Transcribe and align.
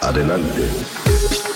Adelante. 0.00 1.53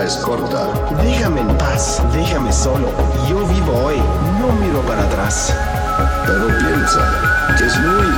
es 0.00 0.16
corta. 0.16 0.68
Déjame 1.02 1.40
en 1.40 1.58
paz, 1.58 2.02
déjame 2.12 2.52
solo. 2.52 2.88
Yo 3.28 3.46
vivo 3.46 3.72
hoy, 3.84 3.96
no 4.40 4.52
miro 4.64 4.80
para 4.82 5.02
atrás. 5.02 5.54
Pero 6.26 6.46
piensa 6.58 7.00
que 7.58 7.66
es 7.66 7.78
muy 7.78 8.11